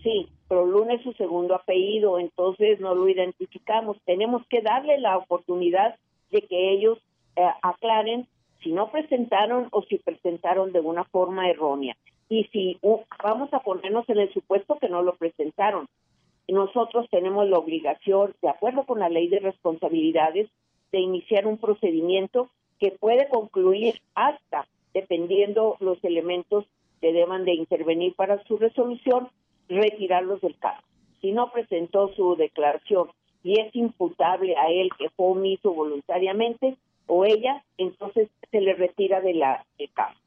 [0.02, 3.96] Sí, pero Luna es su segundo apellido, entonces no lo identificamos.
[4.04, 5.96] Tenemos que darle la oportunidad
[6.30, 6.98] de que ellos
[7.36, 8.26] eh, aclaren
[8.62, 11.96] si no presentaron o si presentaron de una forma errónea
[12.28, 12.78] y si
[13.22, 15.88] vamos a ponernos en el supuesto que no lo presentaron,
[16.46, 20.48] nosotros tenemos la obligación, de acuerdo con la ley de responsabilidades,
[20.92, 26.64] de iniciar un procedimiento que puede concluir hasta, dependiendo los elementos
[27.00, 29.28] que deban de intervenir para su resolución,
[29.68, 30.82] retirarlos del cargo.
[31.20, 33.08] Si no presentó su declaración
[33.42, 36.76] y es imputable a él que fue omiso voluntariamente
[37.06, 40.18] o ella, entonces se le retira de la, del cargo.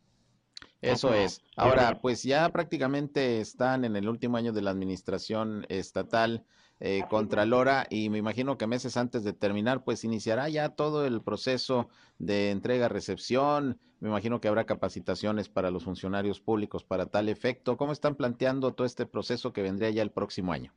[0.82, 1.42] Eso es.
[1.56, 6.44] Ahora, pues ya prácticamente están en el último año de la administración estatal
[6.84, 11.06] eh, contra Lora y me imagino que meses antes de terminar, pues iniciará ya todo
[11.06, 13.78] el proceso de entrega-recepción.
[14.00, 17.78] Me imagino que habrá capacitaciones para los funcionarios públicos para tal efecto.
[17.78, 20.74] ¿Cómo están planteando todo este proceso que vendría ya el próximo año?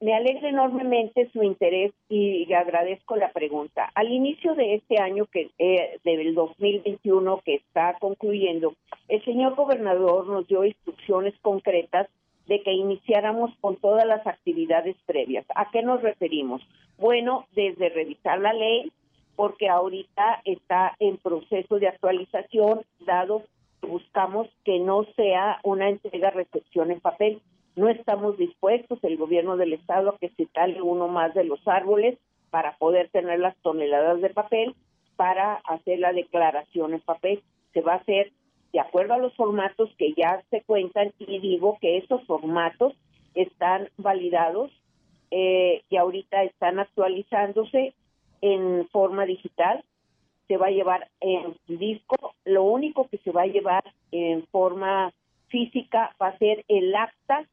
[0.00, 3.90] Me alegra enormemente su interés y agradezco la pregunta.
[3.96, 8.74] Al inicio de este año, que eh, del 2021 que está concluyendo,
[9.08, 12.08] el señor gobernador nos dio instrucciones concretas
[12.46, 15.46] de que iniciáramos con todas las actividades previas.
[15.54, 16.62] ¿A qué nos referimos?
[16.98, 18.92] Bueno, desde revisar la ley,
[19.36, 23.42] porque ahorita está en proceso de actualización, dado
[23.80, 27.40] que buscamos que no sea una entrega-recepción en papel,
[27.76, 31.66] no estamos dispuestos, el gobierno del Estado, a que se tale uno más de los
[31.66, 32.18] árboles
[32.50, 34.76] para poder tener las toneladas de papel
[35.16, 37.42] para hacer la declaración en papel.
[37.72, 38.30] Se va a hacer
[38.74, 42.92] de acuerdo a los formatos que ya se cuentan y digo que esos formatos
[43.36, 44.72] están validados
[45.30, 47.94] eh, y ahorita están actualizándose
[48.40, 49.84] en forma digital.
[50.48, 52.34] Se va a llevar en disco.
[52.44, 55.12] Lo único que se va a llevar en forma
[55.46, 57.46] física va a ser el acta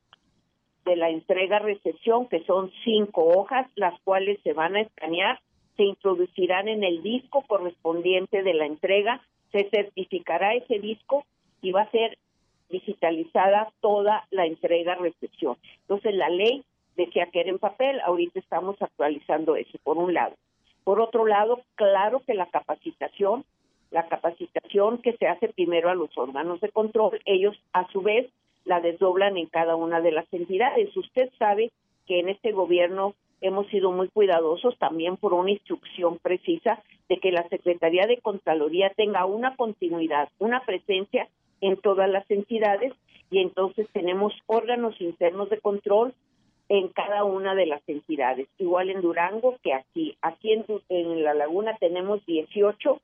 [0.86, 5.40] de la entrega-recepción, que son cinco hojas, las cuales se van a escanear,
[5.78, 11.26] se introducirán en el disco correspondiente de la entrega, se certificará ese disco
[11.62, 12.18] y va a ser
[12.70, 15.58] digitalizada toda la entrega-recepción.
[15.82, 16.64] Entonces, la ley
[16.96, 20.36] decía que era en papel, ahorita estamos actualizando eso, por un lado.
[20.84, 23.46] Por otro lado, claro que la capacitación,
[23.92, 28.30] la capacitación que se hace primero a los órganos de control, ellos a su vez
[28.66, 30.96] la desdoblan en cada una de las entidades.
[30.96, 31.72] Usted sabe
[32.08, 37.32] que en este gobierno hemos sido muy cuidadosos también por una instrucción precisa de que
[37.32, 41.28] la Secretaría de Contraloría tenga una continuidad, una presencia
[41.60, 42.94] en todas las entidades
[43.30, 46.14] y entonces tenemos órganos internos de control
[46.70, 48.48] en cada una de las entidades.
[48.58, 50.16] Igual en Durango que aquí.
[50.22, 53.02] Aquí en, en La Laguna tenemos 18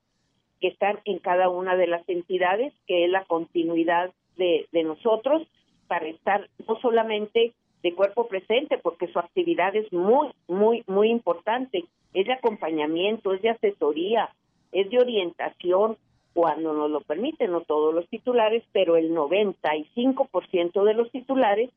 [0.59, 5.47] que están en cada una de las entidades, que es la continuidad de, nosotros
[5.87, 7.53] para estar no solamente
[7.87, 11.85] de cuerpo presente, porque su actividad es muy, muy, muy importante.
[12.13, 14.29] Es de acompañamiento, es de asesoría,
[14.73, 15.95] es de orientación,
[16.33, 21.71] cuando nos lo permiten, no todos los titulares, pero el 95% de los titulares,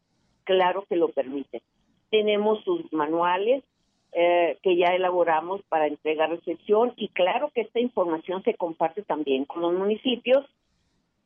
[0.44, 1.62] claro que lo permiten.
[2.10, 3.62] Tenemos sus manuales,
[4.12, 9.44] eh, que ya elaboramos para entrega recepción y claro que esta información se comparte también
[9.44, 10.44] con los municipios.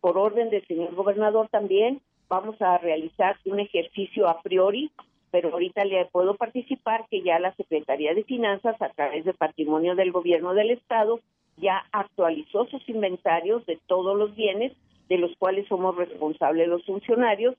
[0.03, 4.91] Por orden del señor gobernador también vamos a realizar un ejercicio a priori,
[5.31, 9.95] pero ahorita le puedo participar que ya la Secretaría de Finanzas a través de Patrimonio
[9.95, 11.21] del Gobierno del Estado
[11.57, 14.73] ya actualizó sus inventarios de todos los bienes
[15.09, 17.55] de los cuales somos responsables los funcionarios,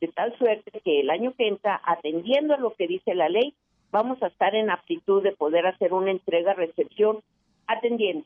[0.00, 3.54] de tal suerte que el año que entra, atendiendo a lo que dice la ley,
[3.90, 7.20] vamos a estar en aptitud de poder hacer una entrega-recepción
[7.66, 8.24] atendiendo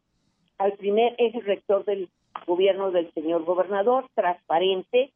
[0.59, 2.09] al primer eje rector del
[2.47, 5.13] gobierno del señor gobernador, transparente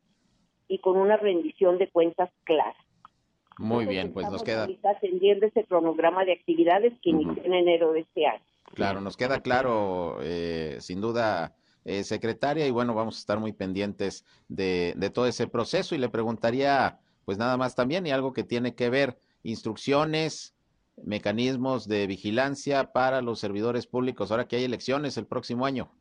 [0.73, 2.75] y con una rendición de cuentas clara.
[3.59, 4.67] Muy bien, pues nos queda.
[4.85, 8.43] Atendiendo ese cronograma de actividades que inició en enero de este año.
[8.73, 11.55] Claro, nos queda claro, eh, sin duda,
[11.85, 15.99] eh, secretaria, y bueno, vamos a estar muy pendientes de, de todo ese proceso y
[15.99, 20.55] le preguntaría, pues nada más también, y algo que tiene que ver instrucciones,
[21.05, 25.93] mecanismos de vigilancia para los servidores públicos ahora que hay elecciones el próximo año.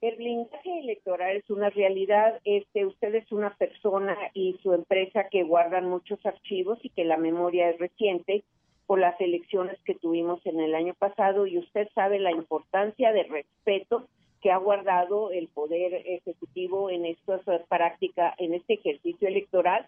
[0.00, 2.40] El blindaje electoral es una realidad.
[2.44, 7.18] Este, usted es una persona y su empresa que guardan muchos archivos y que la
[7.18, 8.44] memoria es reciente
[8.86, 13.24] por las elecciones que tuvimos en el año pasado y usted sabe la importancia de
[13.24, 14.08] respeto
[14.40, 19.86] que ha guardado el poder ejecutivo en esta práctica, en este ejercicio electoral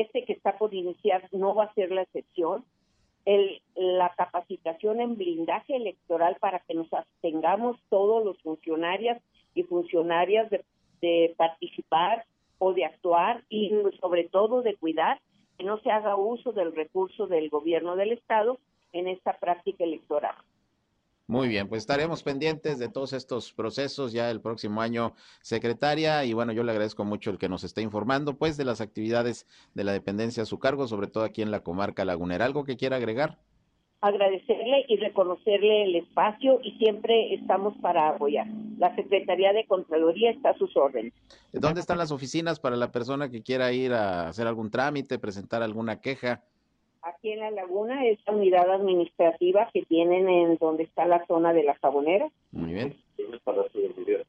[0.00, 2.64] este que está por iniciar no va a ser la excepción.
[3.24, 9.18] El, la capacitación en blindaje electoral para que nos abstengamos todos los funcionarios
[9.56, 12.24] y funcionarias de, participar
[12.58, 15.20] o de actuar y sobre todo de cuidar
[15.56, 18.58] que no se haga uso del recurso del gobierno del Estado
[18.92, 20.34] en esta práctica electoral.
[21.28, 26.32] Muy bien, pues estaremos pendientes de todos estos procesos ya el próximo año, secretaria, y
[26.32, 29.82] bueno, yo le agradezco mucho el que nos esté informando, pues, de las actividades de
[29.82, 32.44] la dependencia a su cargo, sobre todo aquí en la comarca lagunera.
[32.44, 33.40] ¿Algo que quiera agregar?
[34.06, 38.46] Agradecerle y reconocerle el espacio y siempre estamos para apoyar.
[38.78, 41.12] La Secretaría de Contraloría está a sus órdenes.
[41.52, 45.62] ¿Dónde están las oficinas para la persona que quiera ir a hacer algún trámite, presentar
[45.62, 46.42] alguna queja?
[47.06, 51.52] aquí en la laguna es la unidad administrativa que tienen en donde está la zona
[51.52, 52.28] de la Sabonera.
[52.52, 52.96] Muy bien.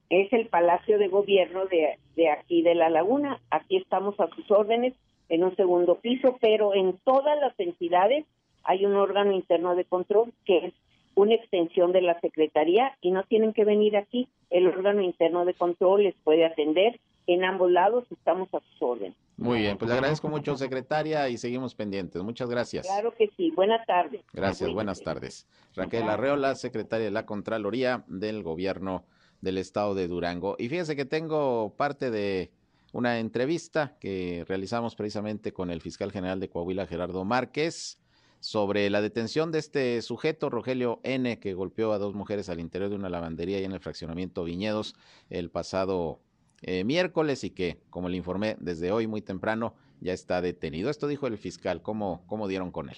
[0.10, 3.42] Es el Palacio de Gobierno de, de aquí de la laguna.
[3.50, 4.94] Aquí estamos a sus órdenes
[5.30, 8.26] en un segundo piso, pero en todas las entidades
[8.68, 10.74] hay un órgano interno de control que es
[11.16, 14.28] una extensión de la Secretaría y no tienen que venir aquí.
[14.52, 17.00] El órgano interno de control les puede atender.
[17.26, 19.18] En ambos lados estamos a sus órdenes.
[19.38, 22.22] Muy bien, pues le agradezco mucho, secretaria, y seguimos pendientes.
[22.24, 22.86] Muchas gracias.
[22.88, 23.52] Claro que sí.
[23.52, 24.22] Buenas tardes.
[24.34, 25.48] Gracias, buenas tardes.
[25.76, 29.04] Raquel Arreola, secretaria de la Contraloría del Gobierno
[29.42, 30.56] del Estado de Durango.
[30.58, 32.52] Y fíjese que tengo parte de
[32.94, 38.00] una entrevista que realizamos precisamente con el fiscal general de Coahuila, Gerardo Márquez,
[38.40, 42.90] sobre la detención de este sujeto, Rogelio N., que golpeó a dos mujeres al interior
[42.90, 44.96] de una lavandería y en el fraccionamiento Viñedos
[45.30, 46.20] el pasado
[46.62, 50.90] eh, miércoles y que, como le informé desde hoy muy temprano, ya está detenido.
[50.90, 51.82] Esto dijo el fiscal.
[51.82, 52.98] ¿Cómo, cómo dieron con él?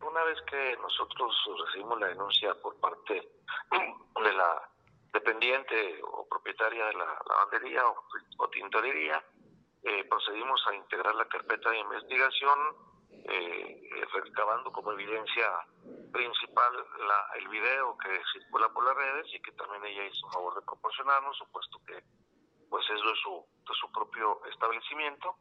[0.00, 1.34] Una vez que nosotros
[1.66, 3.14] recibimos la denuncia por parte
[4.24, 4.70] de la
[5.12, 7.82] dependiente o propietaria de la lavandería
[8.38, 9.22] o, tintorería,
[9.82, 12.58] eh, procedimos a integrar la carpeta de investigación,
[13.24, 15.46] eh, recabando como evidencia
[16.12, 20.54] principal la, el video que circula por las redes y que también ella hizo favor
[20.54, 22.02] de proporcionarnos, supuesto que
[22.68, 25.36] pues es de su, su propio establecimiento.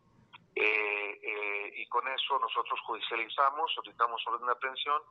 [0.56, 5.02] Eh, eh, y con eso nosotros judicializamos, solicitamos orden de aprehensión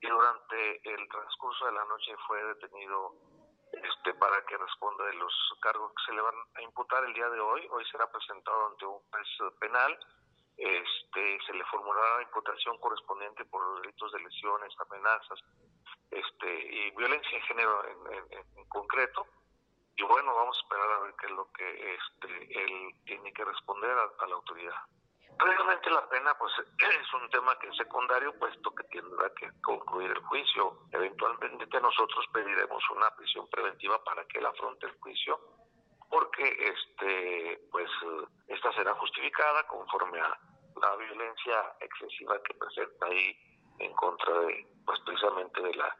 [0.00, 3.14] y durante el transcurso de la noche fue detenido
[3.72, 7.28] este, para que responda de los cargos que se le van a imputar el día
[7.28, 7.68] de hoy.
[7.70, 9.98] Hoy será presentado ante un juez penal.
[10.60, 15.40] Este, se le formulará la imputación correspondiente por los delitos de lesiones, amenazas
[16.10, 19.26] este, y violencia de género en concreto
[20.00, 23.44] y bueno, vamos a esperar a ver qué es lo que este, él tiene que
[23.44, 24.74] responder a, la autoridad.
[25.38, 30.10] Realmente la pena pues es un tema que es secundario, puesto que tendrá que concluir
[30.10, 30.86] el juicio.
[30.92, 35.38] Eventualmente nosotros pediremos una prisión preventiva para que él afronte el juicio,
[36.08, 37.90] porque este pues
[38.48, 40.38] esta será justificada conforme a
[40.80, 43.36] la violencia excesiva que presenta ahí
[43.78, 45.96] en contra de pues precisamente de la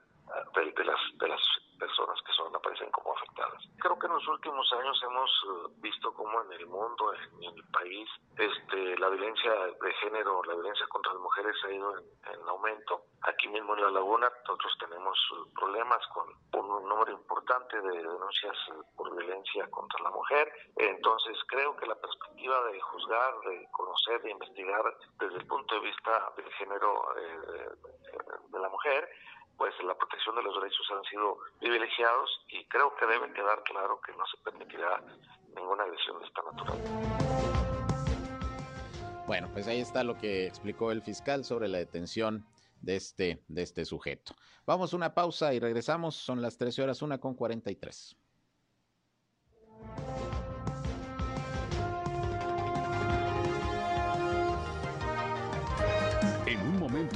[0.55, 1.41] de, las de las
[1.81, 3.65] personas que son aparecen como afectadas.
[3.79, 7.65] Creo que en los últimos años hemos eh, visto cómo en el mundo, en, el
[7.73, 9.51] país, este, la violencia
[9.81, 13.03] de género, la violencia contra las mujeres ha ido en, aumento.
[13.23, 18.57] Aquí mismo en La Laguna nosotros tenemos eh, problemas con un número importante de denuncias
[18.69, 20.53] eh, por violencia contra la mujer.
[20.77, 24.83] Entonces creo que la perspectiva de juzgar, de conocer, de investigar
[25.19, 27.15] desde el punto de vista del género
[28.51, 29.09] de la mujer
[29.61, 34.01] pues la protección de los derechos han sido privilegiados y creo que debe quedar claro
[34.01, 35.03] que no se permitirá
[35.55, 36.91] ninguna agresión de esta naturaleza.
[39.27, 42.47] Bueno, pues ahí está lo que explicó el fiscal sobre la detención
[42.81, 44.33] de este, de este sujeto.
[44.65, 46.17] Vamos a una pausa y regresamos.
[46.17, 48.17] Son las 13 horas, una con 43.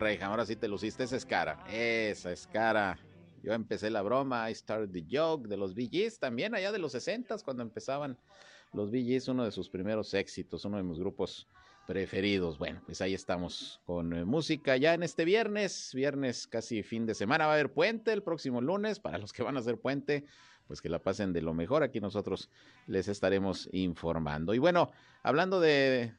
[0.00, 2.98] Reja, ahora sí te luciste, esa es cara, esa es cara.
[3.42, 6.92] Yo empecé la broma, I started the joke de los VGs, también allá de los
[6.92, 8.16] 60 cuando empezaban
[8.72, 11.46] los VGs, uno de sus primeros éxitos, uno de mis grupos
[11.86, 12.56] preferidos.
[12.56, 17.14] Bueno, pues ahí estamos con eh, música ya en este viernes, viernes casi fin de
[17.14, 20.24] semana, va a haber puente el próximo lunes, para los que van a hacer puente,
[20.66, 22.48] pues que la pasen de lo mejor, aquí nosotros
[22.86, 24.54] les estaremos informando.
[24.54, 24.92] Y bueno,
[25.22, 26.14] hablando de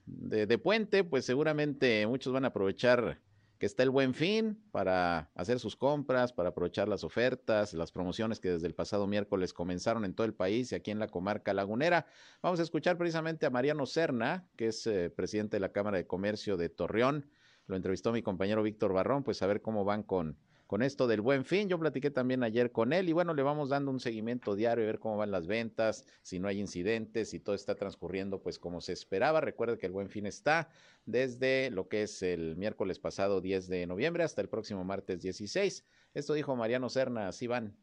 [0.63, 3.17] puente, pues seguramente muchos van a aprovechar
[3.61, 8.39] que está el buen fin para hacer sus compras, para aprovechar las ofertas, las promociones
[8.39, 11.53] que desde el pasado miércoles comenzaron en todo el país y aquí en la comarca
[11.53, 12.07] lagunera.
[12.41, 16.07] Vamos a escuchar precisamente a Mariano Serna, que es eh, presidente de la Cámara de
[16.07, 17.29] Comercio de Torreón.
[17.67, 20.39] Lo entrevistó mi compañero Víctor Barrón, pues a ver cómo van con,
[20.71, 21.67] con esto del buen fin.
[21.67, 24.87] Yo platiqué también ayer con él y bueno, le vamos dando un seguimiento diario, a
[24.87, 28.79] ver cómo van las ventas, si no hay incidentes, si todo está transcurriendo pues como
[28.79, 29.41] se esperaba.
[29.41, 30.69] Recuerde que el buen fin está
[31.05, 35.83] desde lo que es el miércoles pasado 10 de noviembre hasta el próximo martes 16.
[36.13, 37.75] Esto dijo Mariano Serna, así van.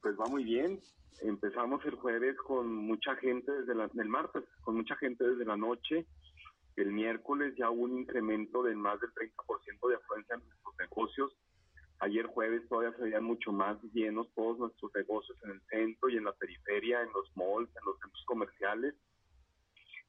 [0.00, 0.80] Pues va muy bien.
[1.20, 5.58] Empezamos el jueves con mucha gente desde la, el martes, con mucha gente desde la
[5.58, 6.06] noche.
[6.76, 11.36] El miércoles ya un incremento de más del 30% de afluencia en nuestros negocios
[12.04, 16.18] Ayer jueves todavía se veían mucho más llenos todos nuestros negocios en el centro y
[16.18, 18.94] en la periferia, en los malls, en los centros comerciales.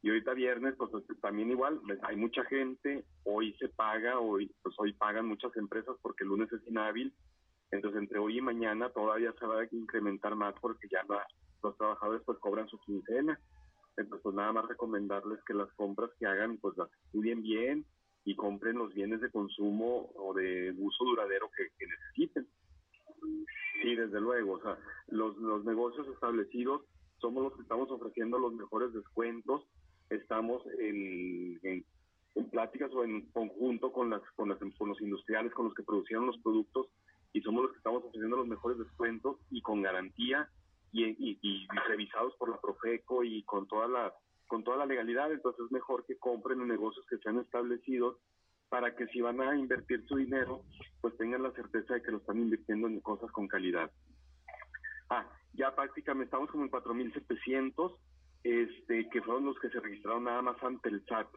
[0.02, 0.91] Y ahorita viernes, pues
[1.22, 6.26] también igual, hay mucha gente, hoy se paga, hoy pues hoy pagan muchas empresas porque
[6.26, 7.14] el lunes es inhábil,
[7.72, 11.02] entonces entre hoy y mañana todavía se va a incrementar más porque ya
[11.64, 13.39] los trabajadores pues cobran su quincena.
[13.96, 17.86] Entonces pues nada más recomendarles que las compras que hagan pues las estudien bien,
[18.26, 22.48] y compren los bienes de consumo o de uso duradero que, necesiten.
[23.82, 26.82] Sí, desde luego, o sea, los, los negocios establecidos
[27.20, 29.64] somos los que estamos ofreciendo los mejores descuentos,
[30.10, 31.86] estamos en, en,
[32.52, 36.26] pláticas o en conjunto con, las, con, las, con los industriales, con los que producieron
[36.26, 36.88] los productos
[37.32, 40.50] y somos los que estamos ofreciendo los mejores descuentos y con garantía
[40.92, 44.14] y, y, y revisados por la Profeco y con toda la
[44.48, 48.18] con toda la legalidad, entonces es mejor que compren en negocios que sean establecidos
[48.70, 50.62] para que si van a invertir su dinero,
[51.02, 53.91] pues tengan la certeza de que lo están invirtiendo en cosas con calidad.
[55.10, 57.98] Ah, ya prácticamente estamos como en 4.700,
[58.43, 61.28] este, que fueron los que se registraron nada más ante el SAT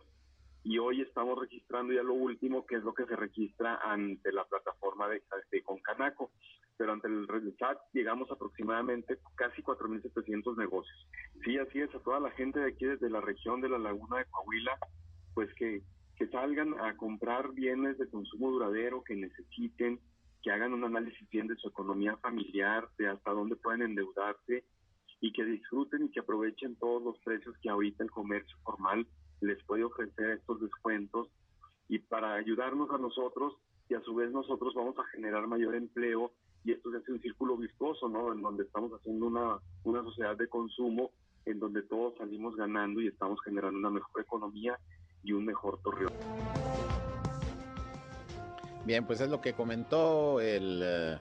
[0.65, 4.45] y hoy estamos registrando ya lo último, que es lo que se registra ante la
[4.45, 6.31] plataforma de, de Concanaco.
[6.79, 7.27] Pero ante el
[7.59, 11.09] chat llegamos aproximadamente casi 4.700 negocios.
[11.45, 14.19] Sí, así es, a toda la gente de aquí desde la región de la Laguna
[14.19, 14.79] de Coahuila,
[15.35, 15.83] pues que,
[16.17, 20.01] que salgan a comprar bienes de consumo duradero que necesiten,
[20.43, 24.65] que hagan un análisis bien de su economía familiar, de hasta dónde pueden endeudarse
[25.21, 29.07] y que disfruten y que aprovechen todos los precios que ahorita el comercio formal
[29.41, 31.29] les puede ofrecer estos descuentos
[31.89, 33.55] y para ayudarnos a nosotros
[33.89, 36.33] y a su vez nosotros vamos a generar mayor empleo
[36.65, 38.33] y esto hace un círculo virtuoso, ¿no?
[38.33, 41.11] En donde estamos haciendo una, una sociedad de consumo
[41.47, 44.79] en donde todos salimos ganando y estamos generando una mejor economía
[45.23, 46.13] y un mejor torreón.
[48.85, 51.19] Bien, pues es lo que comentó el eh,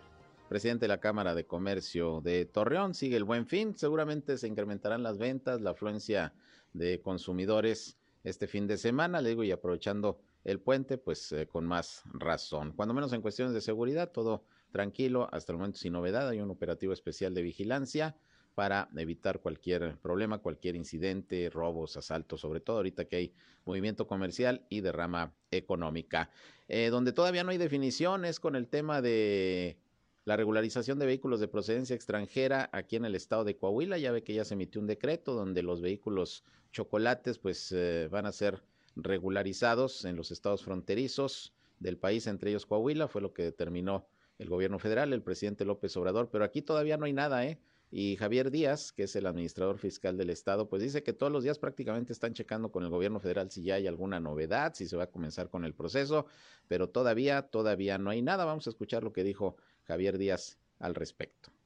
[0.48, 2.94] presidente de la Cámara de Comercio de Torreón.
[2.94, 6.34] Sigue el buen fin, seguramente se incrementarán las ventas, la afluencia
[6.74, 11.66] de consumidores este fin de semana, le digo, y aprovechando el puente, pues eh, con
[11.66, 12.72] más razón.
[12.74, 16.52] Cuando menos en cuestiones de seguridad, todo tranquilo, hasta el momento sin novedad, hay un
[16.52, 18.16] operativo especial de vigilancia
[18.56, 23.34] para evitar cualquier problema, cualquier incidente, robos, asaltos, sobre todo ahorita que hay
[23.66, 26.32] movimiento comercial y derrama económica.
[26.68, 29.78] Eh, donde todavía no hay definiciones con el tema de
[30.26, 33.98] la regularización de vehículos de procedencia extranjera aquí en el estado de Coahuila.
[34.00, 38.26] Ya ve que ya se emitió un decreto donde los vehículos chocolates pues eh, van
[38.26, 38.64] a ser
[38.96, 44.08] regularizados en los estados fronterizos del país, entre ellos Coahuila, fue lo que determinó
[44.38, 47.60] el gobierno federal, el presidente López Obrador, pero aquí todavía no hay nada, ¿eh?
[47.90, 51.44] Y Javier Díaz, que es el administrador fiscal del estado, pues dice que todos los
[51.44, 54.98] días prácticamente están checando con el gobierno federal si ya hay alguna novedad, si se
[54.98, 56.26] va a comenzar con el proceso,
[56.68, 58.44] pero todavía, todavía no hay nada.
[58.44, 61.57] Vamos a escuchar lo que dijo Javier Díaz al respecto.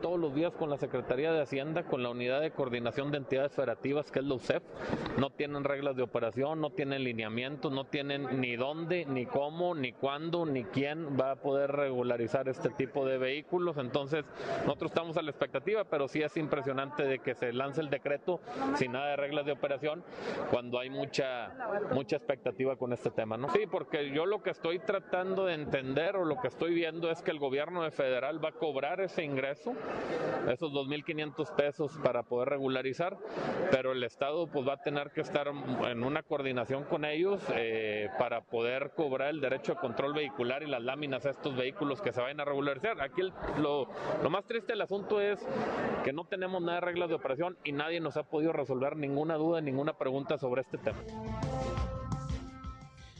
[0.00, 3.52] Todos los días con la Secretaría de Hacienda, con la Unidad de Coordinación de Entidades
[3.52, 4.62] Federativas, que es la UCEF.
[5.18, 9.92] No tienen reglas de operación, no tienen lineamientos, no tienen ni dónde, ni cómo, ni
[9.92, 13.76] cuándo, ni quién va a poder regularizar este tipo de vehículos.
[13.76, 14.24] Entonces,
[14.64, 18.40] nosotros estamos a la expectativa, pero sí es impresionante de que se lance el decreto
[18.76, 20.02] sin nada de reglas de operación
[20.50, 21.54] cuando hay mucha,
[21.92, 23.36] mucha expectativa con este tema.
[23.36, 23.50] ¿no?
[23.50, 27.20] Sí, porque yo lo que estoy tratando de entender o lo que estoy viendo es
[27.20, 29.65] que el gobierno federal va a cobrar ese ingreso
[30.50, 33.16] esos 2.500 pesos para poder regularizar,
[33.70, 38.08] pero el Estado pues va a tener que estar en una coordinación con ellos eh,
[38.18, 42.12] para poder cobrar el derecho de control vehicular y las láminas a estos vehículos que
[42.12, 43.00] se vayan a regularizar.
[43.00, 43.22] Aquí
[43.58, 43.88] lo,
[44.22, 45.44] lo más triste del asunto es
[46.04, 49.34] que no tenemos nada de reglas de operación y nadie nos ha podido resolver ninguna
[49.34, 50.98] duda, ninguna pregunta sobre este tema.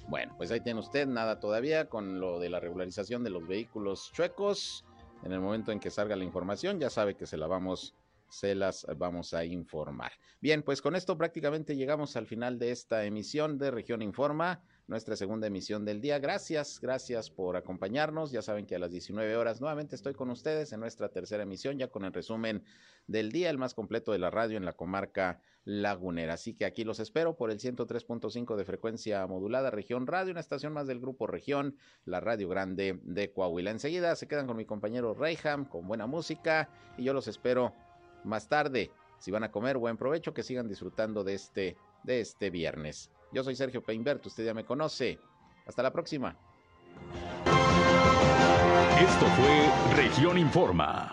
[0.08, 4.12] Bueno, pues ahí tiene usted nada todavía con lo de la regularización de los vehículos
[4.12, 4.84] chuecos
[5.22, 7.94] en el momento en que salga la información, ya sabe que se la vamos,
[8.28, 10.12] se las vamos a informar.
[10.40, 15.16] Bien, pues con esto prácticamente llegamos al final de esta emisión de Región Informa nuestra
[15.16, 16.18] segunda emisión del día.
[16.18, 18.30] Gracias, gracias por acompañarnos.
[18.30, 21.78] Ya saben que a las 19 horas nuevamente estoy con ustedes en nuestra tercera emisión,
[21.78, 22.64] ya con el resumen
[23.06, 26.34] del día, el más completo de la radio en la comarca lagunera.
[26.34, 30.72] Así que aquí los espero por el 103.5 de frecuencia modulada, región radio, una estación
[30.72, 33.72] más del grupo región, la radio grande de Coahuila.
[33.72, 37.74] Enseguida se quedan con mi compañero Reyham con buena música y yo los espero
[38.24, 38.92] más tarde.
[39.18, 43.10] Si van a comer, buen provecho, que sigan disfrutando de este, de este viernes.
[43.32, 45.18] Yo soy Sergio Peinbert, usted ya me conoce.
[45.66, 46.38] Hasta la próxima.
[49.00, 51.12] Esto fue Región Informa.